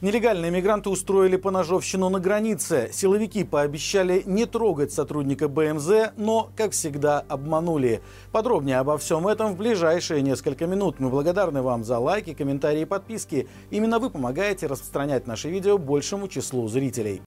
[0.00, 2.88] Нелегальные мигранты устроили поножовщину на границе.
[2.90, 8.00] Силовики пообещали не трогать сотрудника БМЗ, но, как всегда, обманули.
[8.32, 11.00] Подробнее обо всем этом в ближайшие несколько минут.
[11.00, 13.46] Мы благодарны вам за лайки, комментарии и подписки.
[13.70, 17.20] Именно вы помогаете распространять наши видео большему числу зрителей.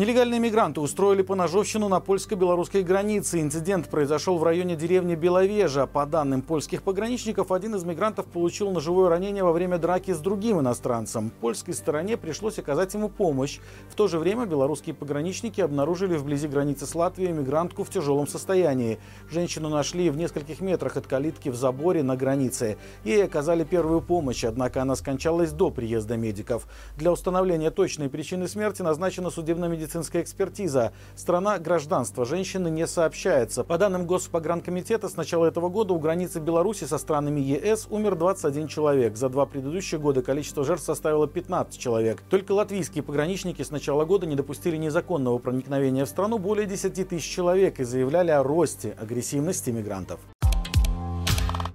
[0.00, 3.42] Нелегальные мигранты устроили поножовщину на польско-белорусской границе.
[3.42, 5.86] Инцидент произошел в районе деревни Беловежа.
[5.86, 10.58] По данным польских пограничников, один из мигрантов получил ножевое ранение во время драки с другим
[10.58, 11.30] иностранцем.
[11.42, 13.58] Польской стороне пришлось оказать ему помощь.
[13.90, 18.98] В то же время белорусские пограничники обнаружили вблизи границы с Латвией мигрантку в тяжелом состоянии.
[19.30, 22.78] Женщину нашли в нескольких метрах от калитки в заборе на границе.
[23.04, 26.66] Ей оказали первую помощь, однако она скончалась до приезда медиков.
[26.96, 30.92] Для установления точной причины смерти назначена судебно медицинская экспертиза.
[31.16, 33.64] Страна гражданства женщины не сообщается.
[33.64, 38.68] По данным Госпогранкомитета, с начала этого года у границы Беларуси со странами ЕС умер 21
[38.68, 39.16] человек.
[39.16, 42.22] За два предыдущих года количество жертв составило 15 человек.
[42.30, 47.28] Только латвийские пограничники с начала года не допустили незаконного проникновения в страну более 10 тысяч
[47.28, 50.20] человек и заявляли о росте агрессивности мигрантов.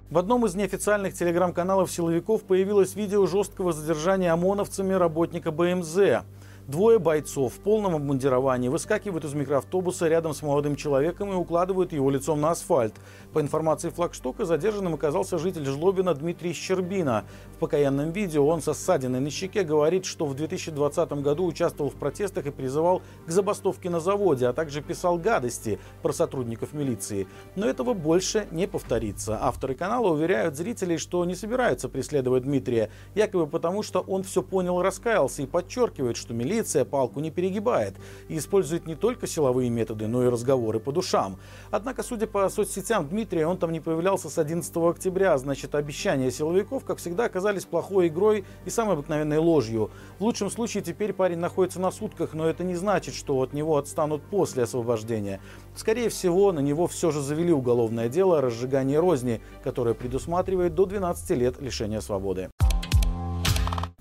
[0.08, 6.24] В одном из неофициальных телеграм-каналов силовиков появилось видео жесткого задержания ОМОНовцами работника БМЗ.
[6.66, 12.10] Двое бойцов в полном обмундировании выскакивают из микроавтобуса рядом с молодым человеком и укладывают его
[12.10, 12.92] лицом на асфальт.
[13.32, 17.24] По информации флагштока, задержанным оказался житель Жлобина Дмитрий Щербина.
[17.54, 21.94] В покаянном видео он со ссадиной на щеке говорит, что в 2020 году участвовал в
[21.94, 27.28] протестах и призывал к забастовке на заводе, а также писал гадости про сотрудников милиции.
[27.54, 29.38] Но этого больше не повторится.
[29.40, 34.82] Авторы канала уверяют зрителей, что не собираются преследовать Дмитрия, якобы потому, что он все понял
[34.82, 37.96] раскаялся, и подчеркивает, что милиция Полиция палку не перегибает
[38.28, 41.38] и использует не только силовые методы, но и разговоры по душам.
[41.70, 46.86] Однако, судя по соцсетям Дмитрия, он там не появлялся с 11 октября, значит, обещания силовиков,
[46.86, 49.90] как всегда, оказались плохой игрой и самой обыкновенной ложью.
[50.18, 53.76] В лучшем случае теперь парень находится на сутках, но это не значит, что от него
[53.76, 55.42] отстанут после освобождения.
[55.74, 60.86] Скорее всего, на него все же завели уголовное дело о разжигании розни, которое предусматривает до
[60.86, 62.48] 12 лет лишения свободы.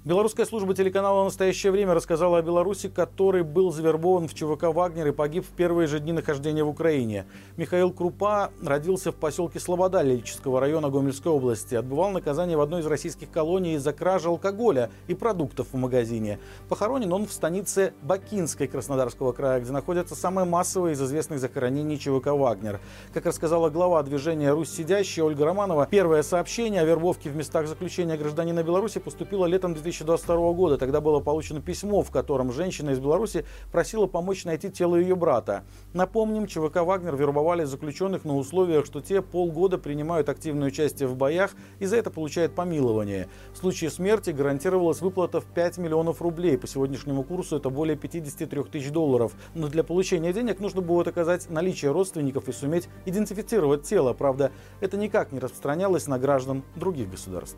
[0.06, 5.12] Белорусская служба телеканала «Настоящее время» рассказала о белорусе, который был завербован в ЧВК «Вагнер» и
[5.12, 7.26] погиб в первые же дни нахождения в Украине.
[7.58, 11.74] Михаил Крупа родился в поселке Слобода Лельческого района Гомельской области.
[11.74, 16.38] Отбывал наказание в одной из российских колоний из-за кражи алкоголя и продуктов в магазине.
[16.70, 22.28] Похоронен он в станице Бакинской Краснодарского края, где находятся самые массовые из известных захоронений ЧВК
[22.28, 22.80] «Вагнер».
[23.12, 28.18] Как рассказала глава движения «Русь сидящая» Ольга Романова, первое сообщение о вербовке в местах заключения
[28.18, 30.78] гражданина Беларуси поступило летом 2000 2022 года.
[30.78, 35.64] Тогда было получено письмо, в котором женщина из Беларуси просила помочь найти тело ее брата.
[35.94, 41.52] Напомним, ЧВК «Вагнер» вербовали заключенных на условиях, что те полгода принимают активное участие в боях
[41.80, 43.28] и за это получают помилование.
[43.54, 46.58] В случае смерти гарантировалась выплата в 5 миллионов рублей.
[46.58, 49.34] По сегодняшнему курсу это более 53 тысяч долларов.
[49.54, 54.14] Но для получения денег нужно было доказать наличие родственников и суметь идентифицировать тело.
[54.14, 54.52] Правда,
[54.82, 57.58] это никак не распространялось на граждан других государств.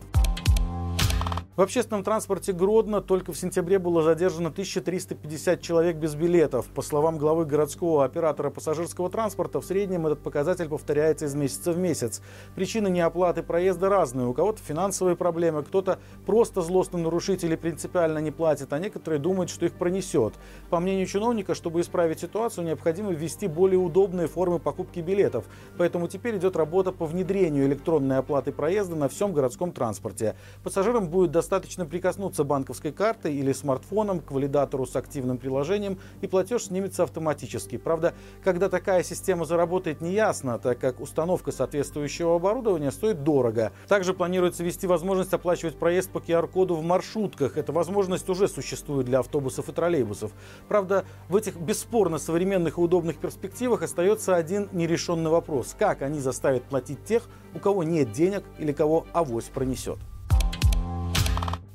[1.58, 6.66] В общественном транспорте Гродно только в сентябре было задержано 1350 человек без билетов.
[6.66, 11.78] По словам главы городского оператора пассажирского транспорта, в среднем этот показатель повторяется из месяца в
[11.78, 12.22] месяц.
[12.54, 14.28] Причины неоплаты проезда разные.
[14.28, 19.50] У кого-то финансовые проблемы, кто-то просто злостный нарушитель и принципиально не платит, а некоторые думают,
[19.50, 20.34] что их пронесет.
[20.70, 25.44] По мнению чиновника, чтобы исправить ситуацию, необходимо ввести более удобные формы покупки билетов.
[25.76, 30.36] Поэтому теперь идет работа по внедрению электронной оплаты проезда на всем городском транспорте.
[30.62, 36.26] Пассажирам будет достаточно Достаточно прикоснуться банковской картой или смартфоном к валидатору с активным приложением, и
[36.26, 37.78] платеж снимется автоматически.
[37.78, 38.12] Правда,
[38.44, 43.72] когда такая система заработает, не ясно, так как установка соответствующего оборудования стоит дорого.
[43.88, 47.56] Также планируется ввести возможность оплачивать проезд по QR-коду в маршрутках.
[47.56, 50.32] Эта возможность уже существует для автобусов и троллейбусов.
[50.68, 55.74] Правда, в этих бесспорно современных и удобных перспективах остается один нерешенный вопрос.
[55.78, 57.22] Как они заставят платить тех,
[57.54, 59.98] у кого нет денег или кого авось пронесет?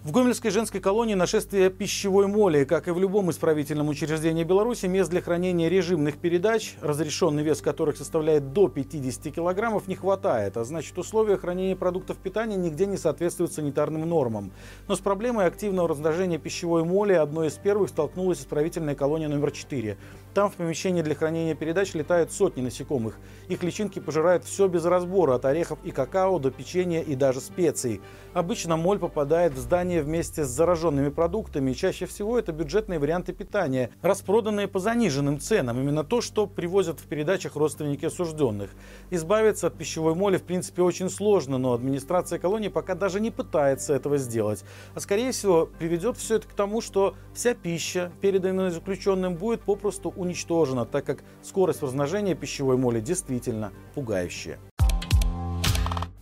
[0.04, 2.66] В Гомельской женской колонии нашествие пищевой моли.
[2.66, 7.96] Как и в любом исправительном учреждении Беларуси, мест для хранения режимных передач, разрешенный вес которых
[7.96, 10.58] составляет до 50 килограммов, не хватает.
[10.58, 14.52] А значит, условия хранения продуктов питания нигде не соответствуют санитарным нормам.
[14.90, 19.98] Но с проблемой активного размножения пищевой моли одной из первых столкнулась исправительная колония номер 4.
[20.34, 23.20] Там в помещении для хранения передач летают сотни насекомых.
[23.48, 28.02] Их личинки пожирают все без разбора, от орехов и какао до печенья и даже специй.
[28.34, 33.92] Обычно моль попадает в здание вместе с зараженными продуктами, чаще всего это бюджетные варианты питания,
[34.02, 38.72] распроданные по заниженным ценам, именно то, что привозят в передачах родственники осужденных.
[39.12, 43.94] Избавиться от пищевой моли в принципе очень сложно, но администрация колонии пока даже не пытается
[43.94, 44.64] этого сделать.
[44.96, 50.14] А скорее всего приведет все это к тому, что вся пища, переданная заключенным, будет попросту
[50.16, 54.60] уничтожена, так как скорость размножения пищевой моли действительно пугающая.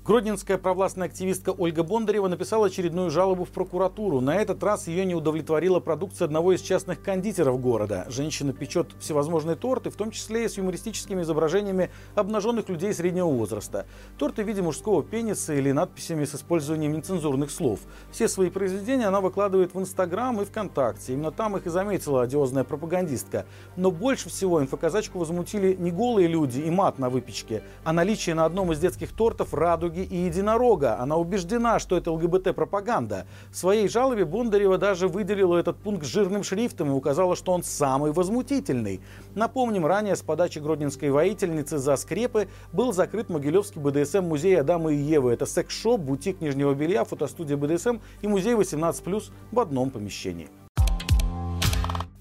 [0.03, 4.19] Гродненская провластная активистка Ольга Бондарева написала очередную жалобу в прокуратуру.
[4.19, 8.07] На этот раз ее не удовлетворила продукция одного из частных кондитеров города.
[8.09, 13.85] Женщина печет всевозможные торты, в том числе и с юмористическими изображениями обнаженных людей среднего возраста.
[14.17, 17.81] Торты в виде мужского пениса или надписями с использованием нецензурных слов.
[18.11, 21.13] Все свои произведения она выкладывает в Инстаграм и ВКонтакте.
[21.13, 23.45] Именно там их и заметила одиозная пропагандистка.
[23.75, 28.45] Но больше всего инфоказачку возмутили не голые люди и мат на выпечке, а наличие на
[28.45, 30.99] одном из детских тортов радуги радуги и единорога.
[30.99, 33.25] Она убеждена, что это ЛГБТ-пропаганда.
[33.51, 38.11] В своей жалобе Бондарева даже выделила этот пункт жирным шрифтом и указала, что он самый
[38.11, 39.01] возмутительный.
[39.35, 45.33] Напомним, ранее с подачи гродненской воительницы за скрепы был закрыт Могилевский БДСМ-музей Адама и Евы.
[45.33, 50.49] Это секс-шоп, бутик нижнего белья, фотостудия БДСМ и музей 18+, в одном помещении.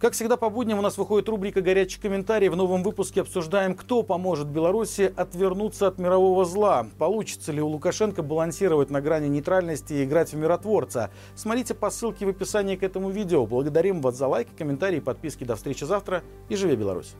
[0.00, 2.48] Как всегда по будням у нас выходит рубрика «Горячий комментарий».
[2.48, 6.86] В новом выпуске обсуждаем, кто поможет Беларуси отвернуться от мирового зла.
[6.96, 11.10] Получится ли у Лукашенко балансировать на грани нейтральности и играть в миротворца.
[11.34, 13.44] Смотрите по ссылке в описании к этому видео.
[13.44, 15.44] Благодарим вас за лайки, комментарии, подписки.
[15.44, 17.14] До встречи завтра и живи Беларусь!